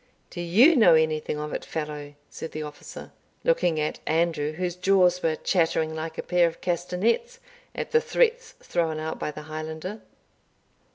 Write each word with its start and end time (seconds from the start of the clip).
"Do 0.31 0.41
you 0.41 0.75
know 0.75 0.95
anything 0.95 1.37
of 1.37 1.53
it, 1.53 1.63
fellow?" 1.63 2.15
said 2.27 2.53
the 2.53 2.63
officer, 2.63 3.11
looking 3.43 3.79
at 3.79 3.99
Andrew, 4.07 4.53
whose 4.53 4.75
jaws 4.75 5.21
were 5.21 5.35
chattering 5.35 5.93
like 5.93 6.17
a 6.17 6.23
pair 6.23 6.47
of 6.47 6.59
castanets 6.59 7.39
at 7.75 7.91
the 7.91 8.01
threats 8.01 8.53
thrown 8.59 8.99
out 8.99 9.19
by 9.19 9.29
the 9.29 9.43
Highlander. 9.43 10.01